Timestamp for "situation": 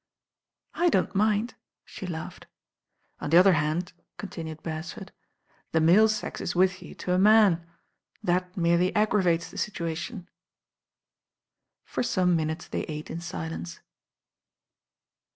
9.59-10.27